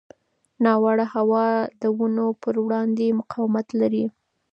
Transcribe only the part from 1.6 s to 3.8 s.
د ونو پر وړاندې مقاومت